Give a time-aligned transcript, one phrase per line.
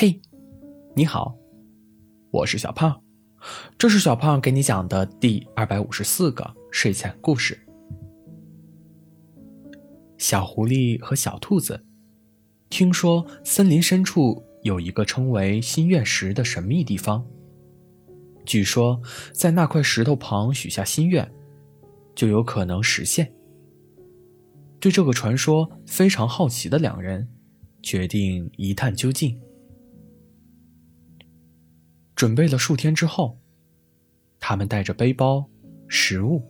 [0.00, 0.20] 嘿，
[0.94, 1.36] 你好，
[2.30, 3.02] 我是小胖，
[3.76, 7.58] 这是小胖给你讲的第二百五十四个睡前故事。
[10.16, 11.84] 小狐狸和小兔子
[12.70, 17.26] 听说森林深处有一个称为心愿石的神秘地方，
[18.46, 19.02] 据说
[19.32, 21.28] 在那块石头旁许下心愿，
[22.14, 23.34] 就有可能实现。
[24.78, 27.28] 对这个传说非常好奇的两人，
[27.82, 29.36] 决定一探究竟。
[32.18, 33.38] 准备了数天之后，
[34.40, 35.48] 他们带着背包、
[35.86, 36.42] 食物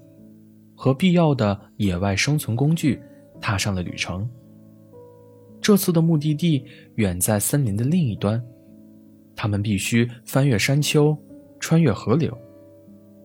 [0.74, 2.98] 和必要的野外生存工具，
[3.38, 4.26] 踏上了旅程。
[5.60, 8.42] 这次的目的地远在森林的另一端，
[9.36, 11.14] 他们必须翻越山丘，
[11.60, 12.34] 穿越河流，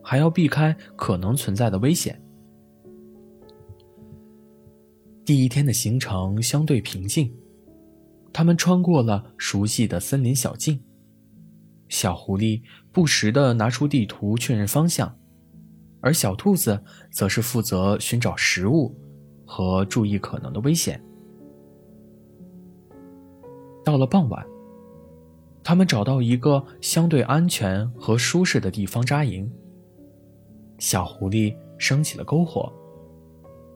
[0.02, 2.20] 还要避开可能存在的危险。
[5.24, 7.34] 第一天的行程相对平静，
[8.34, 10.78] 他们穿过了熟悉的森林小径。
[11.94, 15.16] 小狐狸不时地拿出地图确认方向，
[16.00, 18.92] 而小兔子则是负责寻找食物
[19.46, 21.00] 和注意可能的危险。
[23.84, 24.44] 到了傍晚，
[25.62, 29.48] 他们找到一个相对安全和舒适的地方扎营。
[30.80, 32.72] 小狐狸升起了篝火，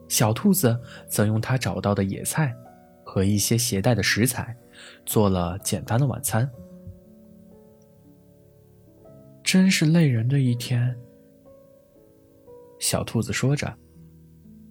[0.09, 2.53] 小兔子则用它找到的野菜
[3.05, 4.53] 和一些携带的食材，
[5.05, 6.51] 做了简单的晚餐。
[9.51, 10.95] 真是累人的一天。
[12.77, 13.75] 小兔子说着，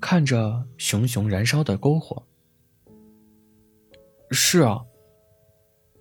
[0.01, 2.25] 看着熊熊燃烧的篝火。
[4.31, 4.81] 是啊，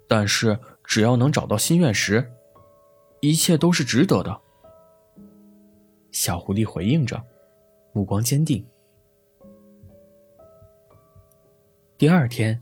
[0.08, 2.32] 但是只要能找到心愿石，
[3.20, 4.40] 一切都是值得的。
[6.12, 7.20] 小狐狸回应着，
[7.94, 8.64] 目光坚定。
[11.98, 12.62] 第二天，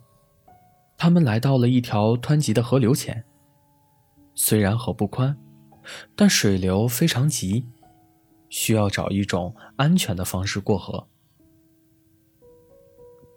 [0.96, 3.22] 他们来到了一条湍急的河流前。
[4.34, 5.38] 虽然河不宽。
[6.16, 7.68] 但水流非常急，
[8.50, 11.08] 需要找一种安全的方式过河。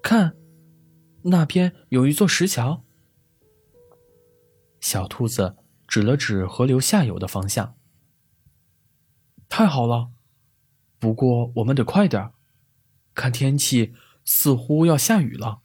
[0.03, 0.37] 看，
[1.23, 2.85] 那边有一座石桥。
[4.81, 5.57] 小兔子
[5.87, 7.75] 指了指河流下游的方向。
[9.49, 10.11] 太好了，
[10.99, 12.33] 不过我们得快点
[13.15, 15.61] 看天气似乎要下雨了。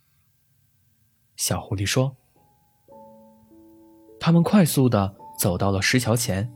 [1.36, 2.18] 小狐狸说。
[4.20, 6.50] 他们快速的走到了石桥前。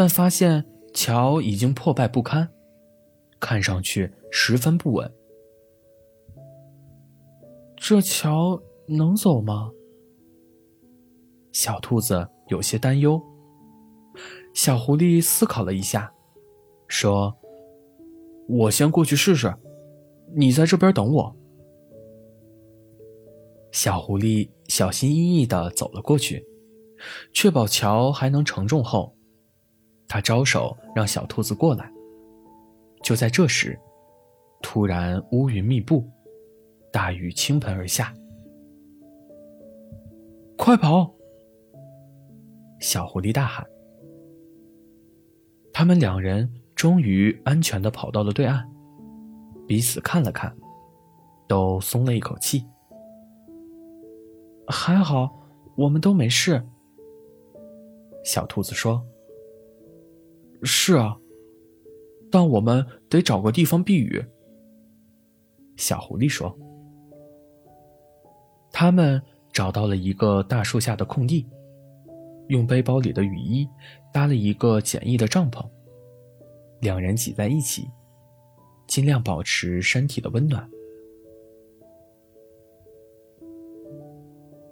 [0.00, 2.48] 但发现桥已经破败不堪，
[3.38, 5.12] 看上去十分不稳。
[7.76, 9.70] 这桥能走吗？
[11.52, 13.20] 小兔子有些担忧。
[14.54, 16.10] 小狐狸思考了一下，
[16.88, 17.36] 说
[18.48, 19.54] ：“我先过去试试，
[20.34, 21.36] 你在这边等我。”
[23.70, 26.42] 小狐狸小心翼翼的走了过去，
[27.34, 29.14] 确保桥还能承重后。
[30.10, 31.88] 他招手让小兔子过来。
[33.00, 33.78] 就在这时，
[34.60, 36.04] 突然乌云密布，
[36.92, 38.12] 大雨倾盆而下。
[40.58, 41.14] 快跑！
[42.80, 43.64] 小狐狸大喊。
[45.72, 48.68] 他们两人终于安全的跑到了对岸，
[49.68, 50.52] 彼此看了看，
[51.46, 52.66] 都松了一口气。
[54.66, 55.30] 还好，
[55.76, 56.60] 我们都没事。
[58.24, 59.00] 小兔子说。
[60.62, 61.16] 是啊，
[62.30, 64.24] 但我们得找个地方避雨。
[65.76, 66.54] 小狐狸说
[68.70, 69.22] ：“他们
[69.52, 71.46] 找到了一个大树下的空地，
[72.48, 73.66] 用背包里的雨衣
[74.12, 75.66] 搭了一个简易的帐篷，
[76.80, 77.88] 两人挤在一起，
[78.86, 80.68] 尽量保持身体的温暖。”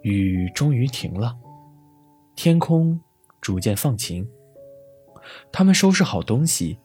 [0.03, 1.35] 雨终于停了，
[2.35, 2.97] 天空
[3.41, 4.25] 逐渐放晴。
[5.51, 6.77] 他们收拾好东西，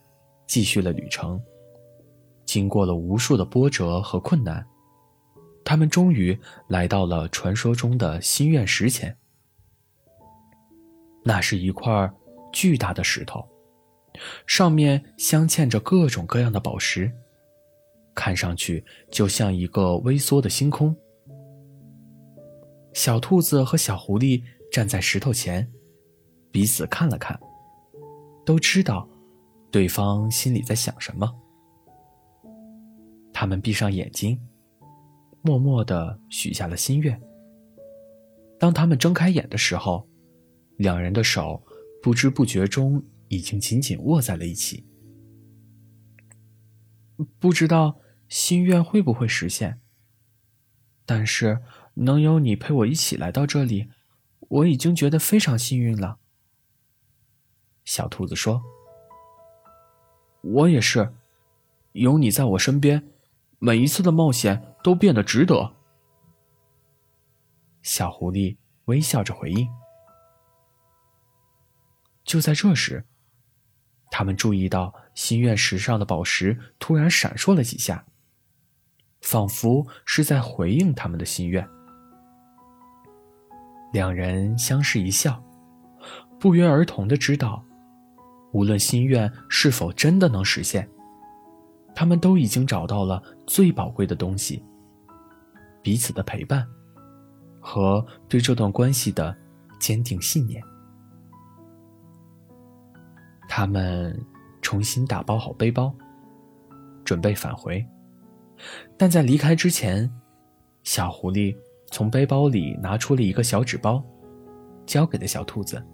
[0.47, 1.41] 继续了旅程。
[2.45, 4.65] 经过了无数的波折和困难，
[5.65, 6.39] 他们终于
[6.69, 9.17] 来到了传说中的心愿石前。
[11.25, 12.13] 那是一块
[12.53, 13.43] 巨大的石头，
[14.47, 17.11] 上面镶嵌着各种各样的宝石，
[18.15, 20.95] 看上去就像一个微缩的星空。
[22.93, 25.67] 小兔子和小狐狸站在石头前，
[26.53, 27.41] 彼此看了看。
[28.45, 29.09] 都知道，
[29.71, 31.35] 对方心里在想什么。
[33.33, 34.41] 他们闭上眼睛，
[35.43, 37.21] 默默的许下了心愿。
[38.61, 40.09] 当他们睁开眼的时候，
[40.77, 41.63] 两人的手
[42.03, 44.87] 不知不觉中已经紧紧握在了一起。
[47.39, 47.99] 不知道
[48.29, 49.81] 心愿会不会实现，
[51.07, 51.61] 但是
[51.95, 53.89] 能有你陪我一起来到这里，
[54.41, 56.19] 我已经觉得非常幸运了。
[57.95, 58.61] 小兔子说
[60.43, 61.15] ：“我也是，
[61.93, 63.09] 有你在我身边，
[63.61, 65.77] 每一次的冒险都变得值得。”
[67.83, 68.57] 小狐狸
[68.87, 69.69] 微笑着回应。
[72.25, 73.05] 就在这时，
[74.11, 78.05] 他们注意到心愿石上的宝石突然闪烁了几下，
[79.21, 81.65] 仿佛是在回应他们的心愿。
[83.93, 85.41] 两人相视一笑，
[86.41, 87.65] 不约而同的知道，
[88.55, 90.89] 无论心愿是否真的能实现，
[91.93, 94.65] 他们都已经找到了最宝贵的东西——
[95.83, 96.65] 彼此的陪伴
[97.61, 99.37] 和对这段关系的
[99.81, 100.63] 坚定信念。
[103.49, 104.17] 他们
[104.63, 105.93] 重新打包好背包，
[107.05, 107.85] 准备返回。
[108.97, 110.09] 但在离开之前，
[110.85, 111.57] 小狐狸
[111.91, 114.01] 从背包里拿出了一个小纸包，
[114.87, 115.85] 交给了小兔子。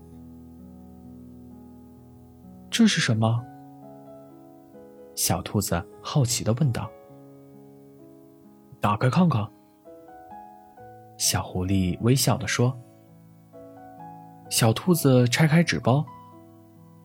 [2.80, 3.44] 这是什么？
[5.14, 6.90] 小兔子好奇的问道。
[8.80, 9.46] 打开看看。
[11.18, 12.74] 小狐狸微笑的说。
[14.48, 16.02] 小兔子拆开纸包。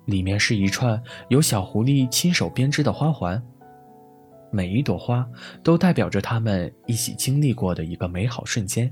[0.06, 3.44] 里面是一串由小狐狸亲手编织的花环，
[4.52, 5.28] 每一朵花
[5.62, 8.90] 都代表着他们一起经历过的一个美好瞬间。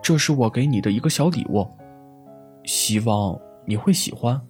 [0.00, 1.66] 这是我给你的一个小礼物，
[2.62, 4.40] 希望你会喜欢。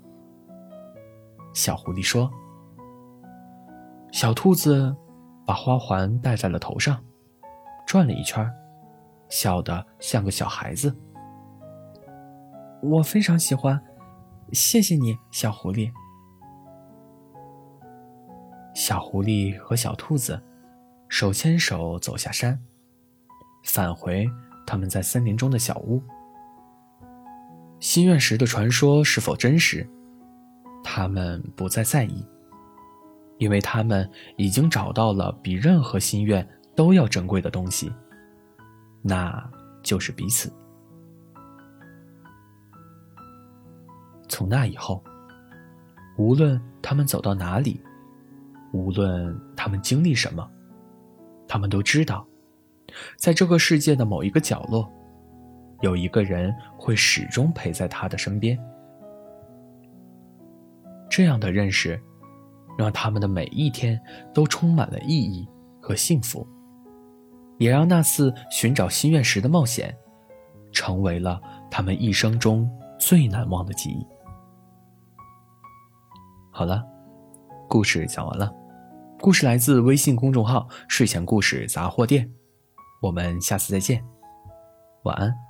[1.54, 2.30] 小狐狸说。
[4.12, 4.96] 小兔子
[5.44, 7.04] 把花环戴在了头上，
[7.86, 8.50] 转了一圈，
[9.28, 10.96] 笑得像个小孩子。
[12.82, 13.78] 我非常喜欢。
[14.52, 15.90] 谢谢你，小狐狸。
[18.74, 20.40] 小狐狸和小兔子
[21.08, 22.58] 手牵手走下山，
[23.64, 24.26] 返回
[24.66, 26.00] 他们在森林中的小屋。
[27.86, 29.88] 心愿石的传说是否真实？
[30.82, 32.26] 他们不再在意，
[33.38, 36.44] 因为他们已经找到了比任何心愿
[36.74, 37.92] 都要珍贵的东西，
[39.02, 39.40] 那
[39.84, 40.52] 就是彼此。
[44.28, 45.00] 从那以后，
[46.18, 47.80] 无论他们走到哪里，
[48.72, 50.44] 无论他们经历什么，
[51.46, 52.26] 他们都知道，
[53.16, 54.92] 在这个世界的某一个角落，
[55.80, 58.58] 有一个人会始终陪在他的身边。
[61.08, 62.00] 这样的认识，
[62.76, 64.00] 让他们的每一天
[64.34, 65.48] 都充满了意义
[65.80, 66.46] 和幸福，
[67.58, 69.96] 也让那次寻找心愿时的冒险，
[70.72, 71.40] 成为了
[71.70, 74.06] 他们一生中最难忘的记忆。
[76.50, 76.84] 好了，
[77.68, 78.52] 故事讲完了。
[79.20, 82.30] 故事来自微信公众号“睡前故事杂货店”，
[83.00, 84.04] 我们下次再见，
[85.04, 85.45] 晚安。